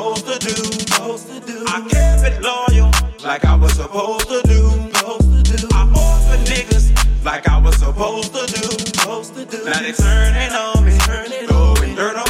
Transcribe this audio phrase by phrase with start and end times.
[0.00, 1.64] supposed to do.
[1.68, 2.90] I kept it loyal
[3.22, 4.68] like I was supposed to do.
[5.72, 9.64] I fought the niggas like I was supposed to do.
[9.64, 10.92] Now they turning on me,
[11.46, 12.29] throwing dirt on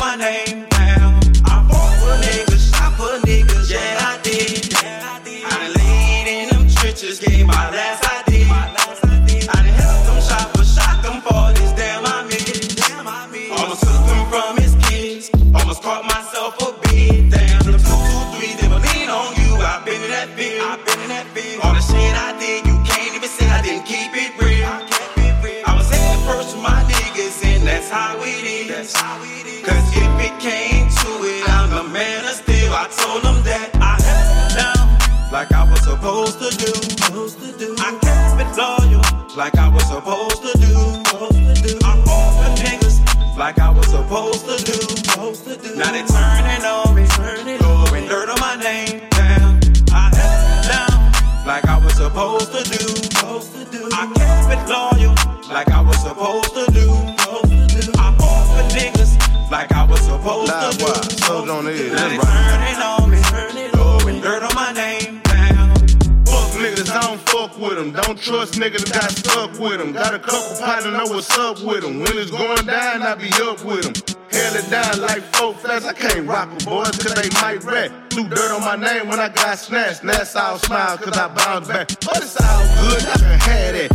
[23.89, 25.65] even say I didn't keep it real.
[25.67, 28.93] I was head first with my niggas, and that's how it is.
[29.63, 32.73] Cause if it came to it, I'm the man of steel.
[32.73, 36.73] I told them that I held it down like I was supposed to do.
[37.79, 39.03] I kept it loyal
[39.37, 40.75] like I was supposed to do.
[41.85, 45.77] I fought the niggas like I was supposed to do.
[45.77, 46.90] Now they turning on
[56.01, 56.91] supposed to do.
[57.99, 60.85] I fought the niggas like I was supposed Nah, to do.
[60.85, 60.93] why?
[60.95, 62.51] The edge, Now they that's right.
[62.51, 65.77] turning on me, throwing dirt on my name down.
[66.27, 67.93] Fuck niggas, I don't fuck with them.
[67.93, 69.93] Don't trust niggas that got stuck with them.
[69.93, 72.01] Got a couple partners, know what's up with them.
[72.01, 74.17] When it's going down, I be up with them.
[74.33, 77.91] Held it down like four flats, I can't rock with boys cause they might rat.
[78.11, 80.03] Threw dirt on my name when I got snatched.
[80.03, 81.89] That's all smile cause I bounced back.
[82.01, 83.91] But it's all good, I can have that.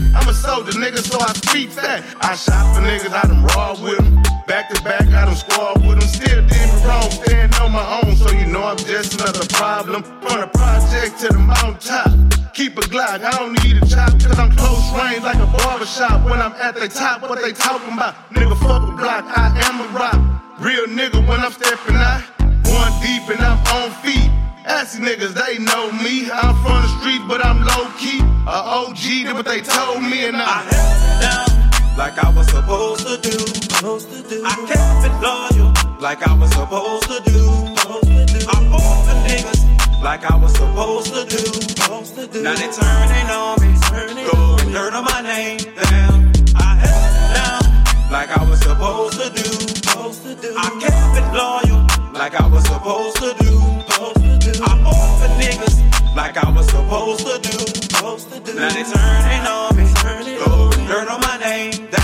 [0.55, 1.99] Soldier nigga, so I speak that.
[2.23, 4.23] I shot for niggas, I done raw with them.
[4.47, 6.07] Back to back, I done squad with them.
[6.07, 10.03] Still did me wrong, staying on my own, so you know I'm just another problem.
[10.23, 12.07] From the project to the mountaintop.
[12.55, 16.23] Keep a Glock, I don't need a chop, cause I'm close range like a barbershop.
[16.23, 18.16] When I'm at the top, what they talking about?
[18.31, 20.16] Nigga, fuck a block, I am a rock.
[20.63, 22.23] Real nigga when I'm stepping out.
[22.72, 24.31] One deep and I'm on feet.
[24.63, 26.31] Assy niggas, they know me.
[26.31, 27.65] I'm from the street, but I'm.
[28.47, 32.45] A OG, did what they told me, and I held it down like I was
[32.47, 33.38] supposed to do.
[34.45, 37.41] I kept it loyal like I was supposed to do.
[37.41, 39.61] I fought the niggas
[40.03, 41.41] like I was supposed to do.
[42.44, 43.65] Now they turning on me,
[56.16, 57.58] like I was supposed to do.
[58.56, 61.94] Now they turning on me, throwing dirt on my name.